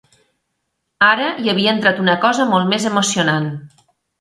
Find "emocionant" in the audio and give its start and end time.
2.93-3.51